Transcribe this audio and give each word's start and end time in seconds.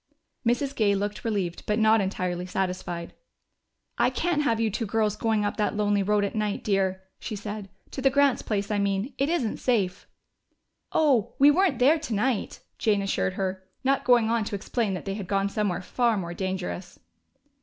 Mrs. 0.43 0.75
Gay 0.75 0.95
looked 0.95 1.23
relieved 1.23 1.63
but 1.67 1.77
not 1.77 2.01
entirely 2.01 2.47
satisfied. 2.47 3.13
"I 3.99 4.09
can't 4.09 4.41
have 4.41 4.59
you 4.59 4.71
two 4.71 4.87
girls 4.87 5.15
going 5.15 5.45
up 5.45 5.57
that 5.57 5.75
lonely 5.77 6.01
road 6.01 6.25
at 6.25 6.33
night, 6.33 6.63
dear," 6.63 7.03
she 7.19 7.35
said. 7.35 7.69
"To 7.91 8.01
the 8.01 8.09
Grants' 8.09 8.41
place, 8.41 8.71
I 8.71 8.79
mean. 8.79 9.13
It 9.19 9.29
isn't 9.29 9.57
safe." 9.57 10.07
"Oh, 10.91 11.35
we 11.37 11.51
weren't 11.51 11.77
there 11.77 11.99
tonight," 11.99 12.61
Jane 12.79 13.03
assured 13.03 13.33
her, 13.33 13.63
not 13.83 14.03
going 14.03 14.27
on 14.31 14.43
to 14.45 14.55
explain 14.55 14.95
that 14.95 15.05
they 15.05 15.13
had 15.13 15.27
gone 15.27 15.49
somewhere 15.49 15.83
far 15.83 16.17
more 16.17 16.33
dangerous. 16.33 16.97